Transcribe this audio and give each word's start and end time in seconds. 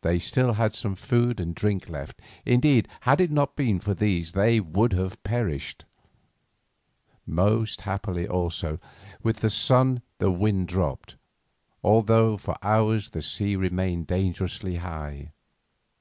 They 0.00 0.14
had 0.14 0.22
still 0.24 0.54
some 0.70 0.96
food 0.96 1.38
and 1.38 1.54
drink 1.54 1.88
left; 1.88 2.20
indeed, 2.44 2.88
had 3.02 3.20
it 3.20 3.30
not 3.30 3.54
been 3.54 3.78
for 3.78 3.94
these 3.94 4.32
they 4.32 4.58
would 4.58 4.92
have 4.94 5.22
perished. 5.22 5.84
Most 7.24 7.82
happily, 7.82 8.26
also, 8.26 8.80
with 9.22 9.42
the 9.42 9.50
sun 9.50 10.02
the 10.18 10.32
wind 10.32 10.66
dropped, 10.66 11.14
although 11.84 12.36
for 12.36 12.56
hours 12.60 13.10
the 13.10 13.22
sea 13.22 13.54
remained 13.54 14.08
dangerously 14.08 14.78
high. 14.78 15.30